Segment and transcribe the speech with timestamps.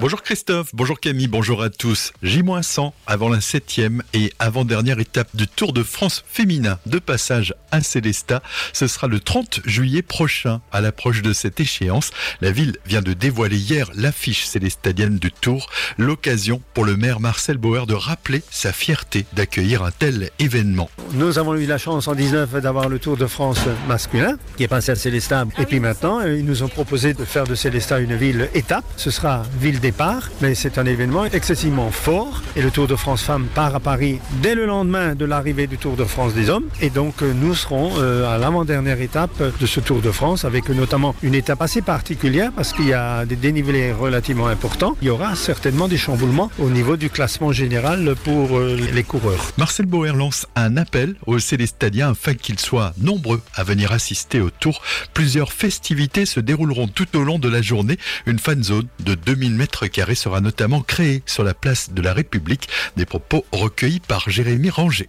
[0.00, 2.12] Bonjour Christophe, bonjour Camille, bonjour à tous.
[2.24, 7.80] J-100 avant la septième et avant-dernière étape du Tour de France féminin de passage à
[7.80, 8.42] Célestat.
[8.72, 10.60] Ce sera le 30 juillet prochain.
[10.72, 12.10] À l'approche de cette échéance,
[12.40, 15.70] la ville vient de dévoiler hier l'affiche célestadienne du Tour.
[15.96, 20.90] L'occasion pour le maire Marcel Bauer de rappeler sa fierté d'accueillir un tel événement.
[21.12, 24.68] Nous avons eu la chance en 19 d'avoir le Tour de France masculin qui est
[24.68, 25.46] passé à Célestat.
[25.56, 28.84] Et puis maintenant, ils nous ont proposé de faire de Célestat une ville étape.
[28.96, 32.42] Ce sera ville départ, mais c'est un événement excessivement fort.
[32.56, 35.76] Et le Tour de France Femmes part à Paris dès le lendemain de l'arrivée du
[35.76, 36.64] Tour de France des hommes.
[36.80, 40.70] Et donc euh, nous serons euh, à l'avant-dernière étape de ce Tour de France, avec
[40.70, 44.96] notamment une étape assez particulière parce qu'il y a des dénivelés relativement importants.
[45.02, 49.52] Il y aura certainement des chamboulements au niveau du classement général pour euh, les coureurs.
[49.58, 54.48] Marcel Bauer lance un appel aux Célestadiens afin qu'ils soient nombreux à venir assister au
[54.48, 54.80] Tour.
[55.12, 57.98] Plusieurs festivités se dérouleront tout au long de la journée.
[58.24, 62.14] Une fan zone de 2000 mètres carré sera notamment créé sur la place de la
[62.14, 62.68] République.
[62.96, 65.08] Des propos recueillis par Jérémy Ranger.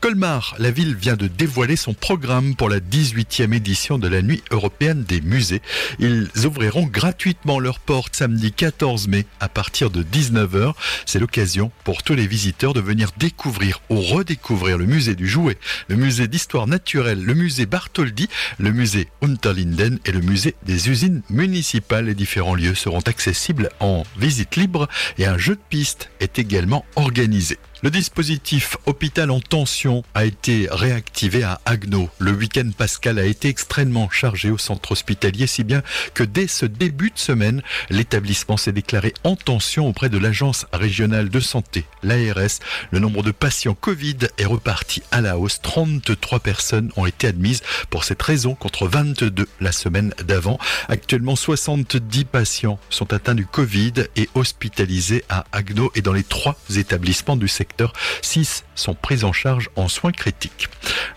[0.00, 4.42] Colmar, la ville vient de dévoiler son programme pour la 18e édition de la Nuit
[4.50, 5.62] européenne des musées.
[5.98, 10.72] Ils ouvriront gratuitement leurs portes samedi 14 mai à partir de 19h.
[11.06, 15.58] C'est l'occasion pour tous les visiteurs de venir découvrir ou redécouvrir le musée du jouet,
[15.88, 21.22] le musée d'histoire naturelle, le musée Bartholdi, le musée Unterlinden et le musée des usines
[21.28, 22.06] municipales.
[22.06, 26.84] Les différents lieux seront accessibles en visite libre et un jeu de piste est également
[26.96, 27.58] organisé.
[27.82, 32.10] Le dispositif hôpital en tension a été réactivé à Agno.
[32.18, 36.66] Le week-end pascal a été extrêmement chargé au centre hospitalier, si bien que dès ce
[36.66, 42.58] début de semaine, l'établissement s'est déclaré en tension auprès de l'agence régionale de santé, l'ARS.
[42.90, 45.62] Le nombre de patients Covid est reparti à la hausse.
[45.62, 50.58] 33 personnes ont été admises pour cette raison contre 22 la semaine d'avant.
[50.88, 56.58] Actuellement, 70 patients sont atteints du Covid et hospitalisés à Agno et dans les trois
[56.76, 57.69] établissements du secteur
[58.22, 60.68] 6 sont pris en charge en soins critiques.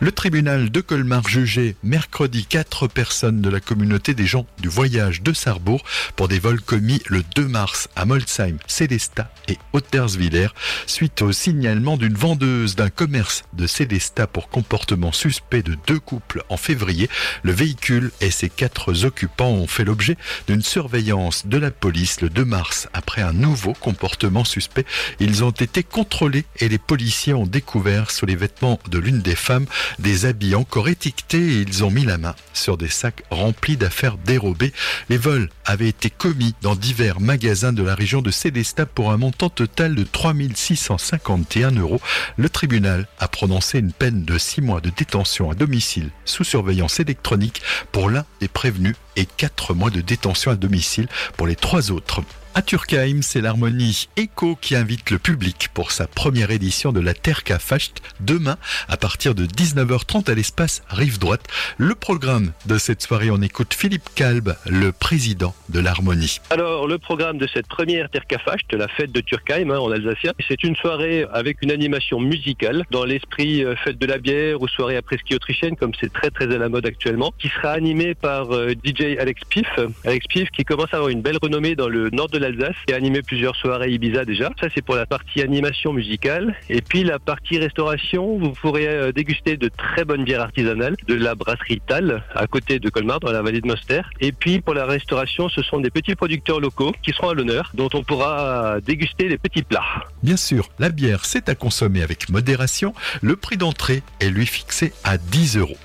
[0.00, 5.22] Le tribunal de Colmar jugeait mercredi quatre personnes de la communauté des gens du voyage
[5.22, 5.84] de Sarrebourg
[6.16, 10.48] pour des vols commis le 2 mars à Molsheim, Célestat et Otterswiller
[10.86, 16.42] suite au signalement d'une vendeuse d'un commerce de Célestat pour comportement suspect de deux couples
[16.48, 17.08] en février.
[17.42, 20.16] Le véhicule et ses quatre occupants ont fait l'objet
[20.48, 24.84] d'une surveillance de la police le 2 mars après un nouveau comportement suspect.
[25.20, 29.34] Ils ont été contrôlés et les policiers ont découvert sous les vêtements de l'une des
[29.34, 29.66] femmes
[29.98, 34.16] des habits encore étiquetés et ils ont mis la main sur des sacs remplis d'affaires
[34.18, 34.72] dérobées.
[35.08, 39.16] Les vols avaient été commis dans divers magasins de la région de Célestat pour un
[39.16, 42.00] montant total de 3651 euros.
[42.36, 47.00] Le tribunal a prononcé une peine de 6 mois de détention à domicile sous surveillance
[47.00, 51.90] électronique pour l'un des prévenus et 4 mois de détention à domicile pour les trois
[51.90, 52.22] autres.
[52.54, 57.14] À Turkheim, c'est l'harmonie Echo qui invite le public pour sa première édition de la
[57.14, 58.58] Terka Facht demain
[58.88, 61.46] à partir de 19h30 à l'espace Rive Droite.
[61.78, 66.40] Le programme de cette soirée, on écoute Philippe Kalb, le président de l'harmonie.
[66.50, 70.32] Alors, le programme de cette première Terka Facht, la fête de Turkheim hein, en alsacien,
[70.46, 74.68] c'est une soirée avec une animation musicale dans l'esprit euh, fête de la bière ou
[74.68, 78.14] soirée après ski autrichienne comme c'est très très à la mode actuellement, qui sera animée
[78.14, 79.68] par euh, DJ Alex Pif.
[80.04, 82.94] Alex Pif qui commence à avoir une belle renommée dans le nord de l'Alsace et
[82.94, 84.50] animé plusieurs soirées Ibiza déjà.
[84.60, 86.54] Ça, c'est pour la partie animation musicale.
[86.68, 91.14] Et puis la partie restauration, vous pourrez euh, déguster de très bonnes bières artisanales de
[91.14, 94.02] la brasserie Tal à côté de Colmar dans la vallée de Moster.
[94.20, 97.70] Et puis pour la restauration, ce sont des petits producteurs locaux qui seront à l'honneur,
[97.74, 100.04] dont on pourra déguster les petits plats.
[100.22, 102.94] Bien sûr, la bière, c'est à consommer avec modération.
[103.22, 105.76] Le prix d'entrée est lui fixé à 10 euros.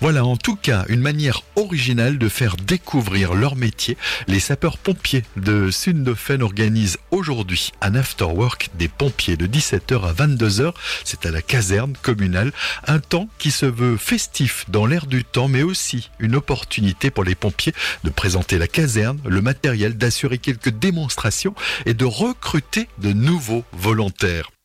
[0.00, 3.96] Voilà en tout cas une manière originale de faire découvrir leur métier.
[4.28, 10.74] Les sapeurs-pompiers de Sundofen organisent aujourd'hui un after-work des pompiers de 17h à 22h.
[11.04, 12.52] C'est à la caserne communale.
[12.86, 17.24] Un temps qui se veut festif dans l'air du temps, mais aussi une opportunité pour
[17.24, 17.72] les pompiers
[18.04, 21.54] de présenter la caserne, le matériel, d'assurer quelques démonstrations
[21.86, 24.55] et de recruter de nouveaux volontaire.